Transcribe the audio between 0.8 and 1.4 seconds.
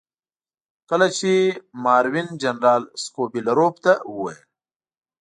کله چې